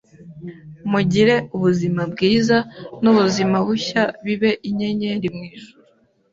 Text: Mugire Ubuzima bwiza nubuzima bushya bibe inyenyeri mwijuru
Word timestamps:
Mugire 0.91 1.35
Ubuzima 1.55 2.01
bwiza 2.11 2.57
nubuzima 3.01 3.57
bushya 3.67 4.03
bibe 4.25 4.51
inyenyeri 4.69 5.27
mwijuru 5.35 5.79